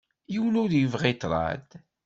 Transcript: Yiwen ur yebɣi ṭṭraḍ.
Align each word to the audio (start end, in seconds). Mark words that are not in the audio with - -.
Yiwen 0.33 0.59
ur 0.63 0.71
yebɣi 0.73 1.13
ṭṭraḍ. 1.15 1.67